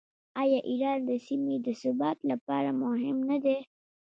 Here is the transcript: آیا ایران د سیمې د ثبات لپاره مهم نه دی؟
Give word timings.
آیا 0.41 0.59
ایران 0.69 0.99
د 1.09 1.11
سیمې 1.25 1.55
د 1.65 1.67
ثبات 1.81 2.17
لپاره 2.31 2.69
مهم 2.83 3.17
نه 3.29 3.37
دی؟ 3.43 3.57